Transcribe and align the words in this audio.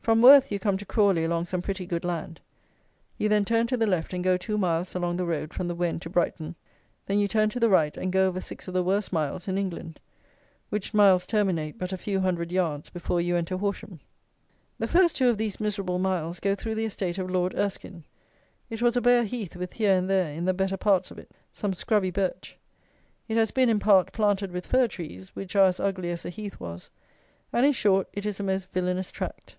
From 0.00 0.22
Worth 0.22 0.50
you 0.50 0.58
come 0.58 0.78
to 0.78 0.86
Crawley 0.86 1.22
along 1.24 1.44
some 1.44 1.60
pretty 1.60 1.84
good 1.84 2.02
land; 2.02 2.40
you 3.18 3.28
then 3.28 3.44
turn 3.44 3.66
to 3.66 3.76
the 3.76 3.86
left 3.86 4.14
and 4.14 4.24
go 4.24 4.38
two 4.38 4.56
miles 4.56 4.94
along 4.94 5.18
the 5.18 5.26
road 5.26 5.52
from 5.52 5.68
the 5.68 5.74
Wen 5.74 6.00
to 6.00 6.08
Brighton; 6.08 6.54
then 7.04 7.18
you 7.18 7.28
turn 7.28 7.50
to 7.50 7.60
the 7.60 7.68
right, 7.68 7.94
and 7.94 8.10
go 8.10 8.26
over 8.26 8.40
six 8.40 8.66
of 8.66 8.72
the 8.72 8.82
worst 8.82 9.12
miles 9.12 9.48
in 9.48 9.58
England, 9.58 10.00
which 10.70 10.94
miles 10.94 11.26
terminate 11.26 11.76
but 11.76 11.92
a 11.92 11.98
few 11.98 12.20
hundred 12.20 12.50
yards 12.50 12.88
before 12.88 13.20
you 13.20 13.36
enter 13.36 13.58
Horsham. 13.58 14.00
The 14.78 14.88
first 14.88 15.14
two 15.14 15.28
of 15.28 15.36
these 15.36 15.60
miserable 15.60 15.98
miles 15.98 16.40
go 16.40 16.54
through 16.54 16.76
the 16.76 16.86
estate 16.86 17.18
of 17.18 17.28
Lord 17.28 17.54
Erskine. 17.54 18.04
It 18.70 18.80
was 18.80 18.96
a 18.96 19.02
bare 19.02 19.24
heath, 19.24 19.56
with 19.56 19.74
here 19.74 19.92
and 19.94 20.08
there, 20.08 20.32
in 20.32 20.46
the 20.46 20.54
better 20.54 20.78
parts 20.78 21.10
of 21.10 21.18
it, 21.18 21.32
some 21.52 21.74
scrubby 21.74 22.10
birch. 22.10 22.56
It 23.28 23.36
has 23.36 23.50
been, 23.50 23.68
in 23.68 23.78
part, 23.78 24.14
planted 24.14 24.52
with 24.52 24.64
fir 24.66 24.88
trees, 24.88 25.36
which 25.36 25.54
are 25.54 25.66
as 25.66 25.78
ugly 25.78 26.10
as 26.10 26.22
the 26.22 26.30
heath 26.30 26.58
was: 26.58 26.88
and, 27.52 27.66
in 27.66 27.72
short, 27.72 28.08
it 28.14 28.24
is 28.24 28.40
a 28.40 28.42
most 28.42 28.72
villanous 28.72 29.10
tract. 29.10 29.56